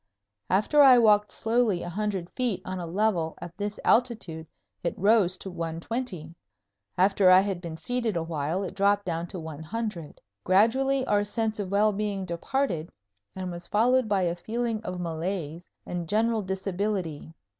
[0.49, 4.47] After I walked slowly a hundred feet on a level at this altitude
[4.83, 6.33] it rose to 120.
[6.97, 10.19] After I had been seated awhile it dropped down to 100.
[10.43, 12.89] Gradually our sense of well being departed
[13.35, 17.35] and was followed by a feeling of malaise and general disability.